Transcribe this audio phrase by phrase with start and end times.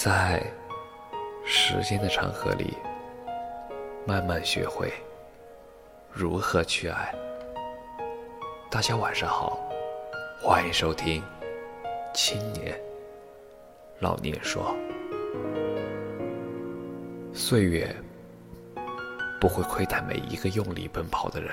[0.00, 0.40] 在
[1.44, 2.72] 时间的长河里，
[4.06, 4.92] 慢慢学会
[6.12, 7.12] 如何去爱。
[8.70, 9.58] 大家晚上好，
[10.40, 11.20] 欢迎收听
[12.14, 12.80] 《青年
[13.98, 14.72] 老年说》。
[17.34, 17.92] 岁月
[19.40, 21.50] 不会亏待每一个用力奔跑的人。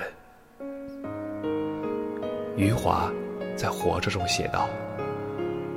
[2.56, 3.10] 余华
[3.56, 4.68] 在《活着》中写道：“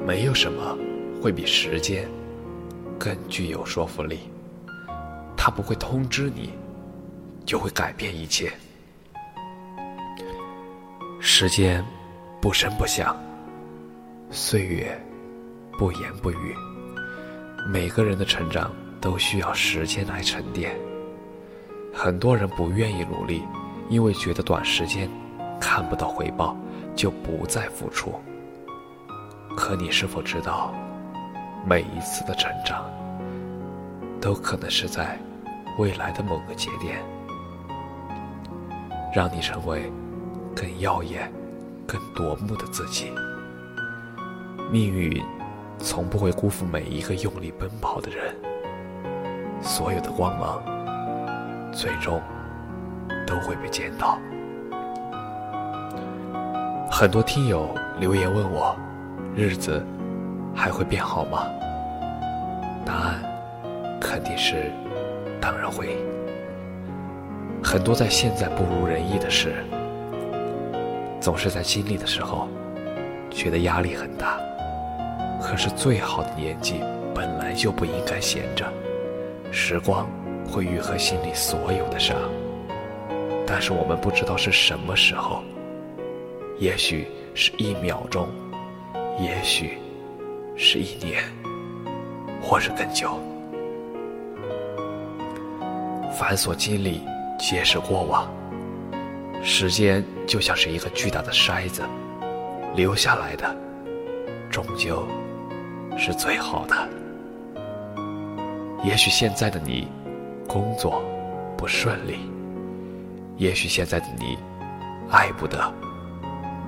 [0.06, 0.78] 没有什么
[1.20, 2.08] 会比时间
[3.00, 4.20] 更具有说服力，
[5.38, 6.54] 他不会通知你，
[7.46, 8.52] 就会改变一切。
[11.20, 11.84] 时间
[12.42, 13.18] 不声不响，
[14.30, 15.00] 岁月
[15.78, 16.56] 不言不语，
[17.72, 20.78] 每个人的成长都需要时间来沉淀。
[21.94, 23.42] 很多人不愿意努力，
[23.90, 25.10] 因为觉得短时间
[25.60, 26.56] 看不到回报。”
[26.96, 28.14] 就不再付出。
[29.56, 30.74] 可你是否知道，
[31.66, 32.86] 每一次的成长，
[34.20, 35.20] 都可能是在
[35.78, 37.00] 未来的某个节点，
[39.14, 39.92] 让你成为
[40.56, 41.32] 更耀眼、
[41.86, 43.12] 更夺目的自己。
[44.72, 45.24] 命运
[45.78, 48.36] 从不会辜负每一个用力奔跑的人，
[49.62, 50.64] 所有的光芒，
[51.72, 52.22] 最终
[53.28, 54.18] 都会被见到。
[56.92, 58.76] 很多听友留言问我，
[59.36, 59.86] 日子
[60.56, 61.48] 还会变好吗？
[62.86, 63.22] 答案
[64.00, 64.72] 肯定是，
[65.40, 65.98] 当然会。
[67.64, 69.64] 很多在现在不如人意的事，
[71.20, 72.48] 总是在经历的时候
[73.30, 74.40] 觉得压力很大。
[75.42, 76.82] 可是最好的年纪
[77.14, 78.66] 本来就不应该闲着，
[79.52, 80.08] 时光
[80.48, 82.18] 会愈合心里所有的伤。
[83.46, 85.44] 但是我们不知道是什么时候。
[86.60, 88.28] 也许是一秒钟，
[89.18, 89.78] 也许
[90.62, 91.24] 是一年，
[92.42, 93.18] 或是更久。
[96.12, 97.02] 凡所经历，
[97.40, 98.30] 皆是过往。
[99.42, 101.82] 时间就像是一个巨大的筛子，
[102.76, 103.56] 留下来的，
[104.52, 105.08] 终究
[105.98, 106.76] 是最好的。
[108.84, 109.88] 也许现在的你，
[110.46, 111.02] 工作
[111.58, 112.16] 不顺利；
[113.38, 114.38] 也许现在的你，
[115.10, 115.74] 爱不得。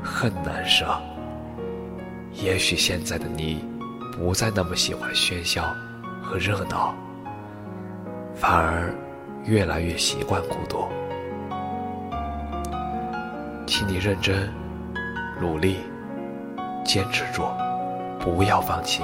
[0.01, 0.97] 恨难舍。
[2.31, 3.65] 也许现在的你，
[4.11, 5.63] 不再那么喜欢喧嚣
[6.21, 6.93] 和热闹，
[8.35, 8.93] 反而
[9.45, 10.85] 越来越习惯孤独。
[13.65, 14.49] 请你认真、
[15.39, 15.77] 努力、
[16.83, 17.43] 坚持住，
[18.19, 19.01] 不要放弃。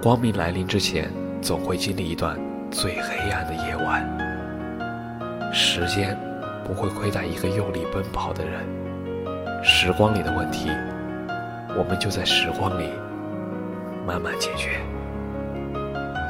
[0.00, 1.10] 光明来临之前，
[1.40, 2.38] 总会经历一段
[2.70, 4.02] 最黑暗的夜晚。
[5.52, 6.16] 时间
[6.64, 8.64] 不会亏待一个用力奔跑的人。
[9.62, 10.70] 时光里的问题，
[11.76, 12.88] 我们就在时光里
[14.06, 14.80] 慢慢解决；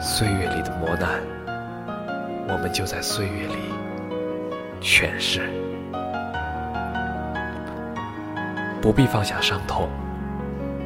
[0.00, 1.22] 岁月里的磨难，
[2.48, 3.56] 我们就在岁月里
[4.80, 5.50] 诠释。
[8.80, 9.88] 不必放下伤痛，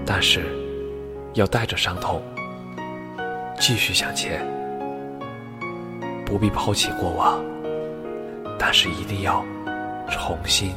[0.05, 0.45] 但是
[1.35, 2.23] 要带着伤痛
[3.59, 4.39] 继续向前；
[6.25, 7.43] 不必抛弃过往，
[8.59, 9.45] 但是一定要
[10.11, 10.75] 重新。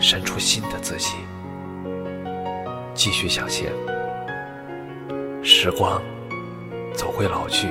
[0.00, 1.16] 生出新的自己，
[2.94, 3.72] 继续向前。
[5.50, 6.02] 时光
[6.94, 7.68] 总会老去，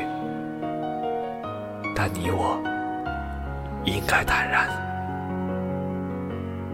[1.96, 2.60] 但你我
[3.86, 4.68] 应该坦然，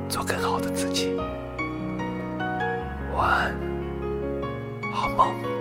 [0.08, 1.14] 做更好的自己。
[3.18, 3.54] 晚安，
[4.94, 5.53] 好梦。